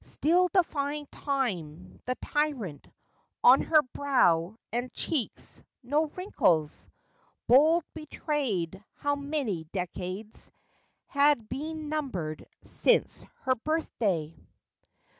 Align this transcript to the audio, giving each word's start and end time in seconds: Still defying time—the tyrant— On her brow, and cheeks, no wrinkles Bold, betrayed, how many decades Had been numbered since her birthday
Still 0.03 0.49
defying 0.51 1.05
time—the 1.11 2.15
tyrant— 2.15 2.87
On 3.43 3.61
her 3.61 3.83
brow, 3.93 4.57
and 4.73 4.91
cheeks, 4.95 5.61
no 5.83 6.05
wrinkles 6.07 6.89
Bold, 7.45 7.83
betrayed, 7.93 8.83
how 8.95 9.15
many 9.15 9.65
decades 9.65 10.51
Had 11.05 11.47
been 11.49 11.87
numbered 11.89 12.47
since 12.63 13.21
her 13.43 13.53
birthday 13.53 14.35